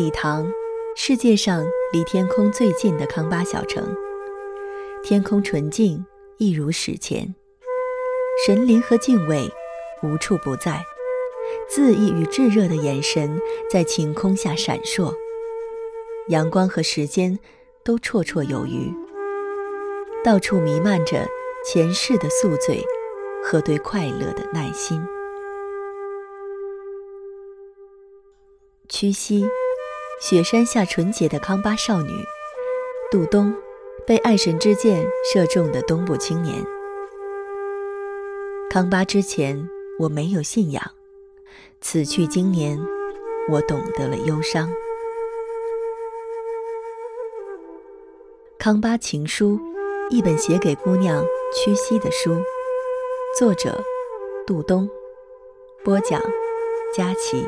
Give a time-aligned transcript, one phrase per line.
[0.00, 0.50] 礼堂，
[0.96, 1.62] 世界上
[1.92, 3.94] 离天空最近的康巴小城。
[5.02, 6.02] 天空纯净，
[6.38, 7.34] 一如史前。
[8.46, 9.46] 神灵和敬畏
[10.02, 10.82] 无处不在，
[11.70, 13.38] 恣意与炙热的眼神
[13.70, 15.14] 在晴空下闪烁。
[16.28, 17.38] 阳光和时间
[17.84, 18.90] 都绰绰有余，
[20.24, 21.28] 到处弥漫着
[21.62, 22.82] 前世的宿醉
[23.44, 24.98] 和对快乐的耐心。
[28.88, 29.46] 屈膝，
[30.20, 32.12] 雪山下纯洁的康巴少女，
[33.10, 33.54] 杜冬，
[34.06, 35.02] 被爱神之箭
[35.32, 36.62] 射中的东部青年。
[38.68, 39.66] 康巴之前，
[39.98, 40.82] 我没有信仰；
[41.80, 42.78] 此去经年，
[43.48, 44.70] 我懂得了忧伤。
[48.58, 49.58] 康巴情书，
[50.10, 51.24] 一本写给姑娘
[51.54, 52.36] 屈膝的书。
[53.38, 53.82] 作者：
[54.46, 54.86] 杜冬。
[55.82, 56.20] 播讲：
[56.94, 57.42] 佳琪。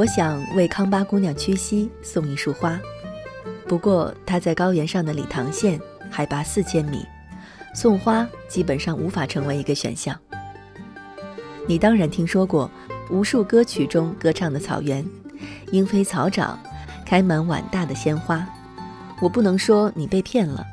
[0.00, 2.80] 我想为康巴姑娘屈膝送一束花，
[3.68, 5.78] 不过她在高原上的理塘县，
[6.10, 7.04] 海拔四千米，
[7.74, 10.18] 送花基本上无法成为一个选项。
[11.68, 12.70] 你当然听说过
[13.10, 15.04] 无数歌曲中歌唱的草原，
[15.70, 16.58] 莺飞草长，
[17.04, 18.42] 开满碗大的鲜花。
[19.20, 20.64] 我不能说你被骗了，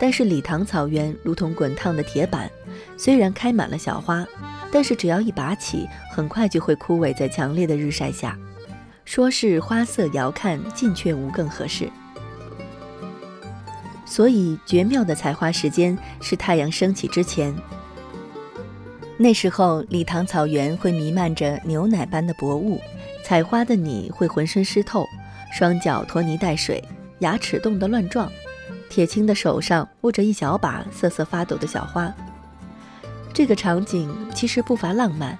[0.00, 2.50] 但是理塘草原如同滚烫的铁板，
[2.96, 4.26] 虽然开满了小花，
[4.72, 8.34] 但是只要一拔起，很快就会枯萎在强烈的日晒下。
[9.04, 11.90] 说是花色遥看，近却无更合适。
[14.04, 17.54] 所以绝妙的采花时间是太阳升起之前。
[19.16, 22.80] 那时候，礼堂草原会弥漫着牛奶般的薄雾，
[23.24, 25.06] 采花的你会浑身湿透，
[25.52, 26.82] 双脚拖泥带水，
[27.20, 28.30] 牙齿冻得乱撞，
[28.88, 32.12] 铁青的手上握着一小把瑟瑟发抖的小花。
[33.32, 35.38] 这个场景其实不乏浪漫。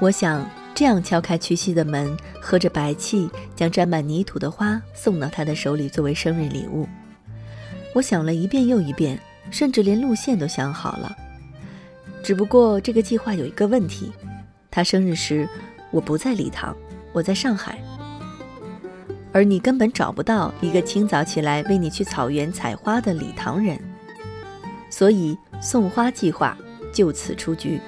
[0.00, 0.44] 我想。
[0.80, 6.88] 这样敲开屈膝的门，喝着白气，将沾满泥土的花送到他的手里作为生日礼物。
[7.94, 9.20] 我想了一遍又一遍，
[9.50, 11.14] 甚至连路线都想好了。
[12.22, 14.10] 只不过这个计划有一个问题：
[14.70, 15.46] 他生日时
[15.90, 16.74] 我不在礼堂，
[17.12, 17.78] 我在上海，
[19.32, 23.78] 而你根本找不到一个清早起来为你去草原采花的礼堂人，
[24.88, 26.56] 所以送花计划
[26.90, 27.78] 就此出局。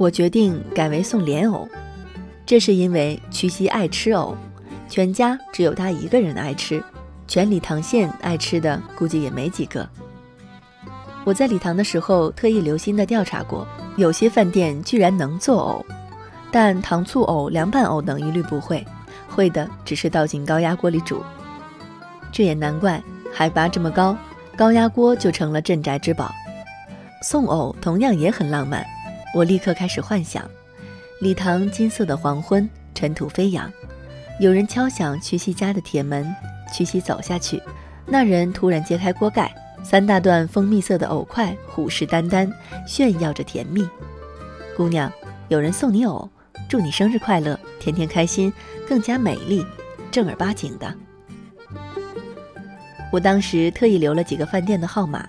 [0.00, 1.68] 我决定改为送莲藕，
[2.46, 4.34] 这是因为曲西爱吃藕，
[4.88, 6.82] 全家只有他一个人爱吃，
[7.28, 9.86] 全礼堂县爱吃的估计也没几个。
[11.22, 15.84] 我在礼堂的时候特意留心的调查过，有些饭店居然能做藕，
[16.50, 18.82] 但糖醋藕、凉拌藕等一律不会，
[19.28, 21.22] 会的只是倒进高压锅里煮。
[22.32, 24.16] 这也难怪，海拔这么高，
[24.56, 26.32] 高压锅就成了镇宅之宝。
[27.22, 28.82] 送藕同样也很浪漫。
[29.32, 30.48] 我立刻开始幻想，
[31.20, 33.72] 礼堂金色的黄昏，尘土飞扬，
[34.40, 36.34] 有人敲响屈西家的铁门，
[36.72, 37.62] 屈西走下去，
[38.06, 39.54] 那人突然揭开锅盖，
[39.84, 42.52] 三大段蜂蜜色的藕块虎视眈眈，
[42.86, 43.88] 炫耀着甜蜜。
[44.76, 45.12] 姑娘，
[45.48, 46.28] 有人送你藕，
[46.68, 48.52] 祝你生日快乐，天天开心，
[48.88, 49.64] 更加美丽，
[50.10, 50.92] 正儿八经的。
[53.12, 55.28] 我当时特意留了几个饭店的号码，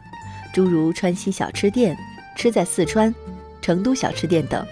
[0.52, 1.96] 诸如川西小吃店，
[2.36, 3.14] 吃在四川。
[3.62, 4.66] 成都小吃店等，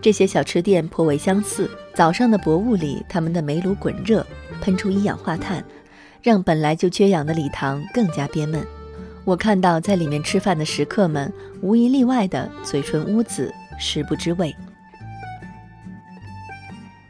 [0.00, 1.70] 这些小吃店颇为相似。
[1.94, 4.26] 早上的薄雾里，他们的煤炉滚热，
[4.60, 5.64] 喷出一氧化碳，
[6.22, 8.66] 让本来就缺氧的礼堂更加憋闷。
[9.24, 11.32] 我看到在里面吃饭的食客们，
[11.62, 14.54] 无一例外的嘴唇乌紫，食不知味。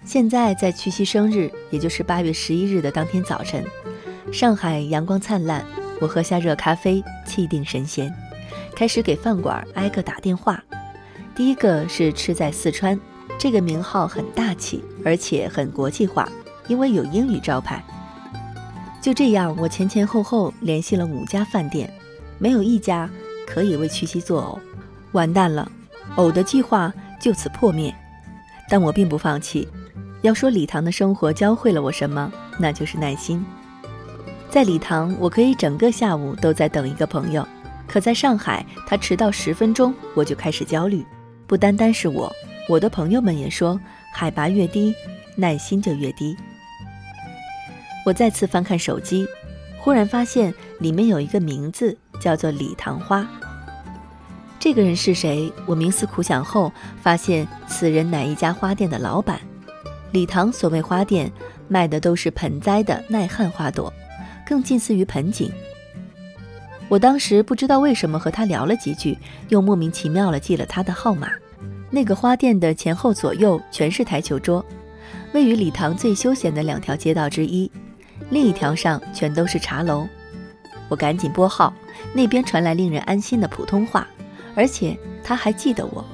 [0.04, 3.64] 现在在屈膝生日，也就是八月十一日的当天早晨，
[4.30, 5.64] 上海阳光灿烂，
[5.98, 8.14] 我喝下热咖啡，气定神闲，
[8.76, 10.62] 开始给饭馆挨个打电话。
[11.34, 12.98] 第一个是吃在四川，
[13.38, 16.28] 这个名号很大气，而且很国际化，
[16.68, 17.82] 因为有英语招牌。
[19.02, 21.92] 就这样，我前前后后联系了五家饭店，
[22.38, 23.10] 没有一家
[23.46, 24.60] 可以为曲西做藕。
[25.10, 25.68] 完蛋了，
[26.14, 27.92] 藕的计划就此破灭。
[28.68, 29.68] 但我并不放弃。
[30.22, 33.44] 要说礼堂的生活教会了我什么，那就是耐心。
[34.48, 37.46] 在礼堂，我可以整个下午都在等一个朋友，
[37.88, 41.04] 可在上海，他迟到十分钟，我就开始焦虑。
[41.54, 42.34] 不单单是我，
[42.68, 43.80] 我的朋友们也说，
[44.12, 44.92] 海拔越低，
[45.36, 46.36] 耐心就越低。
[48.04, 49.24] 我再次翻看手机，
[49.78, 53.24] 忽然发现里面有一个名字，叫做李唐花。
[54.58, 55.52] 这个人是谁？
[55.64, 59.40] 我冥思苦想后发现，此人乃一家花店的老板。
[60.10, 61.30] 李唐所谓花店，
[61.68, 63.94] 卖的都是盆栽的耐旱花朵，
[64.44, 65.52] 更近似于盆景。
[66.88, 71.28] 我当时不知道为什么和他聊了几句，又莫名其妙了记了他的号码。
[71.90, 74.64] 那个花店的前后左右全是台球桌，
[75.32, 77.70] 位于礼堂最休闲的两条街道之一，
[78.30, 80.06] 另一条上全都是茶楼。
[80.88, 81.72] 我赶紧拨号，
[82.12, 84.06] 那边传来令人安心的普通话。
[84.56, 86.04] 而且他还记得我。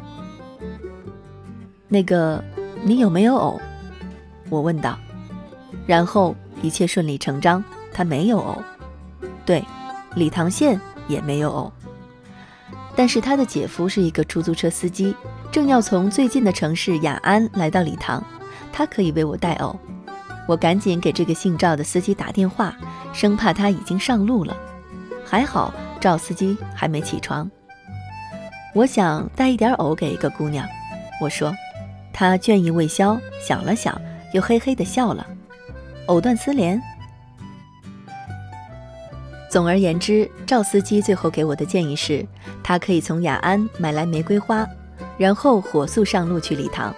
[1.88, 2.42] 那个，
[2.82, 3.60] 你有没有偶？
[4.48, 4.98] 我问道。
[5.86, 7.62] 然后一切顺理成章，
[7.92, 8.62] 他没有偶。
[9.44, 9.62] 对，
[10.14, 11.72] 礼堂县也没有偶。
[12.96, 15.14] 但是他的姐夫是一个出租车司机，
[15.50, 18.22] 正要从最近的城市雅安来到礼堂，
[18.72, 19.78] 他可以为我带偶。
[20.48, 22.76] 我赶紧给这个姓赵的司机打电话，
[23.12, 24.56] 生怕他已经上路了。
[25.24, 27.48] 还好赵司机还没起床。
[28.74, 30.66] 我想带一点藕给一个姑娘，
[31.20, 31.54] 我说，
[32.12, 33.98] 他倦意未消，想了想，
[34.34, 35.26] 又嘿嘿地笑了。
[36.06, 36.82] 藕断丝连。
[39.50, 42.24] 总而言之，赵司机最后给我的建议是，
[42.62, 44.64] 他可以从雅安买来玫瑰花，
[45.18, 46.94] 然后火速上路去礼堂，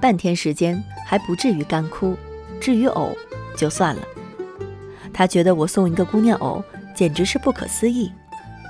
[0.00, 2.16] 半天时间还不至于干枯。
[2.60, 3.16] 至于藕，
[3.56, 4.02] 就算了。
[5.12, 6.62] 他觉得我送一个姑娘藕，
[6.94, 8.12] 简直是不可思议。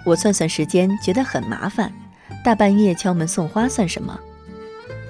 [0.07, 1.93] 我算算时间，觉得很麻烦。
[2.43, 4.19] 大半夜敲门送花算什么？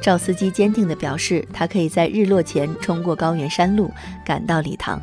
[0.01, 3.93] 赵司机坚定地表示，他可以在日落前冲过高原山路
[4.25, 5.01] 赶到礼堂。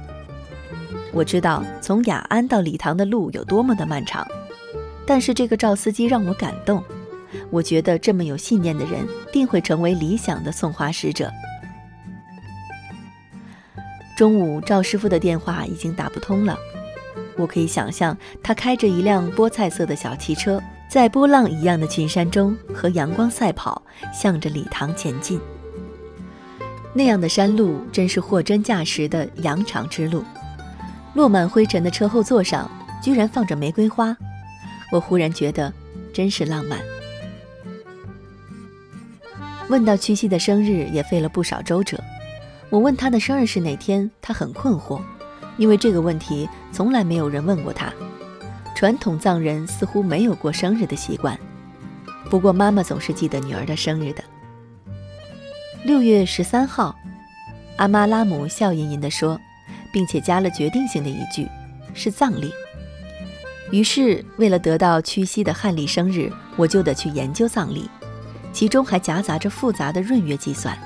[1.13, 4.27] 我知道从雅安到礼堂的路有多么的漫长，
[5.06, 6.83] 但是这个赵司机让我感动。
[7.50, 11.31] 我觉得这么有信念的人，定会成为理想的送花使者。
[14.17, 16.57] 中午，赵师傅的电话已经打不通了。
[17.38, 20.62] 我可以想象，他开着一辆菠菜色的小汽车。
[20.89, 23.79] 在波浪一样的群山中和阳光赛跑，
[24.12, 25.39] 向着礼堂前进。
[26.95, 30.23] 那样的山路真是货真价实的羊肠之路。
[31.13, 32.69] 落满灰尘的车后座上
[33.01, 34.15] 居然放着玫瑰花，
[34.91, 35.73] 我忽然觉得
[36.13, 36.79] 真是浪漫。
[39.69, 42.01] 问到屈膝的生日，也费了不少周折。
[42.69, 45.01] 我问他的生日是哪天，他很困惑，
[45.57, 47.94] 因为这个问题从来没有人问过他。
[48.75, 51.38] 传统藏人似乎没有过生日的习惯，
[52.29, 54.23] 不过妈妈总是记得女儿的生日的。
[55.83, 56.95] 六月十三号，
[57.77, 59.39] 阿妈拉姆笑吟吟地说，
[59.91, 61.47] 并且加了决定性的一句
[61.94, 62.51] ：“是藏历。”
[63.71, 67.88] 于是，为了得到屈膝的汉历生日，我就得去研究藏历，
[68.51, 70.77] 其中还夹杂着复杂的闰月计算。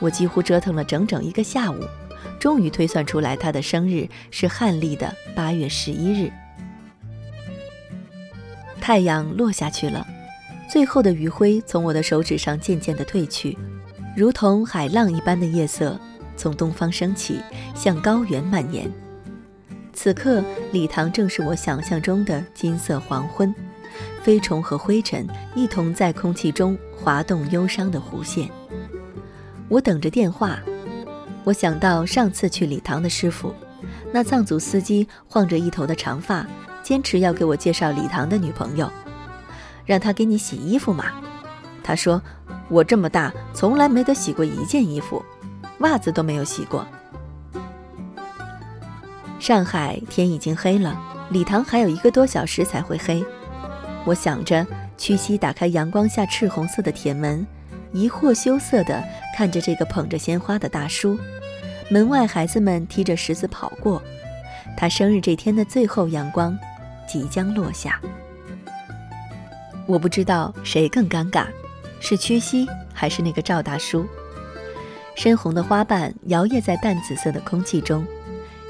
[0.00, 1.78] 我几乎折腾了整整一个下午，
[2.40, 6.32] 终于推算出来他的生日是汉历的八月十一日。
[8.80, 10.04] 太阳落下去了，
[10.68, 13.56] 最后的余晖从我的手指上渐渐地褪去，
[14.16, 15.98] 如同海浪一般的夜色
[16.36, 17.40] 从东方升起，
[17.74, 18.90] 向高原蔓延。
[19.92, 20.42] 此刻，
[20.72, 23.54] 礼堂正是我想象中的金色黄昏，
[24.22, 28.48] 飞虫和灰尘一同在空气中滑动忧伤的弧线。
[29.68, 30.58] 我等着电话，
[31.44, 33.54] 我想到上次去礼堂的师傅，
[34.12, 36.46] 那藏族司机晃着一头的长发。
[36.82, 38.92] 坚持要给我介绍礼堂的女朋友，
[39.86, 41.06] 让他给你洗衣服嘛。
[41.82, 42.20] 他说
[42.68, 45.24] ：“我这么大，从来没得洗过一件衣服，
[45.80, 46.86] 袜子都没有洗过。”
[49.40, 50.98] 上海天已经黑了，
[51.30, 53.22] 礼堂还有一个多小时才会黑。
[54.04, 54.66] 我想着，
[54.96, 57.46] 屈膝打开阳光下赤红色的铁门，
[57.92, 59.02] 疑惑羞涩地
[59.36, 61.18] 看着这个捧着鲜花的大叔。
[61.90, 64.02] 门外孩子们踢着石子跑过，
[64.76, 66.58] 他生日这天的最后阳光。
[67.06, 68.00] 即将落下，
[69.86, 71.46] 我不知道谁更尴尬，
[72.00, 74.06] 是屈膝还是那个赵大叔。
[75.14, 78.04] 深红的花瓣摇曳在淡紫色的空气中，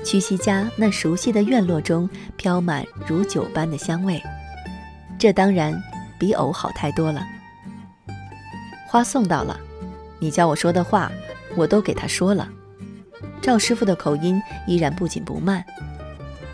[0.05, 4.23] 屈膝家那熟悉的院落中飘满如酒般的香味。
[5.19, 5.75] 这当然
[6.19, 7.25] 比藕好太多了。
[8.87, 9.59] 花送到了，
[10.19, 11.11] 你叫我说的话，
[11.57, 12.49] 我都给他说了。
[13.41, 15.65] 赵师傅的口音依然不紧不慢，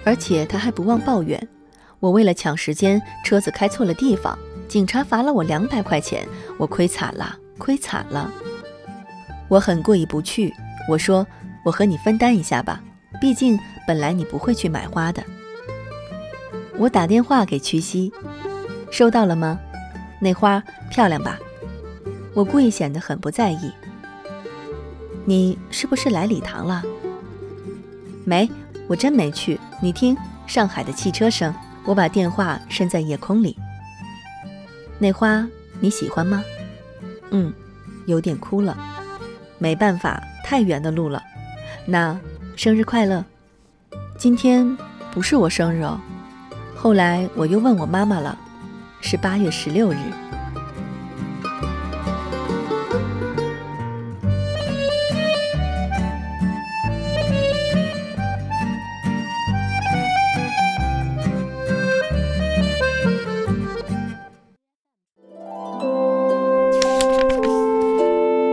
[0.05, 1.49] 而且他还不忘抱怨。
[1.99, 8.33] 我为了抢时间，车子开错了地方，警察罚了我两百块钱，我亏惨了，亏惨了。
[9.51, 10.55] 我很过意不去，
[10.89, 11.27] 我说
[11.65, 12.81] 我和你分担一下吧，
[13.21, 15.23] 毕竟本来你不会去买花的。
[16.79, 18.13] 我打电话给屈西，
[18.91, 19.59] 收到了吗？
[20.21, 21.39] 那花漂亮吧？
[22.33, 23.73] 我故意显得很不在意。
[25.25, 26.83] 你是不是来礼堂了？
[28.25, 28.49] 没，
[28.87, 29.59] 我真没去。
[29.83, 30.17] 你听，
[30.47, 31.53] 上海的汽车声。
[31.87, 33.57] 我把电话伸在夜空里。
[34.99, 35.49] 那花
[35.81, 36.45] 你喜欢吗？
[37.31, 37.53] 嗯，
[38.07, 38.77] 有点枯了。
[39.61, 41.23] 没办法，太远的路了。
[41.87, 42.19] 那
[42.57, 43.25] 生日快乐。
[44.19, 44.77] 今天
[45.13, 46.01] 不是我生日哦。
[46.75, 48.37] 后来我又问我妈妈了，
[49.01, 49.97] 是八月十六日。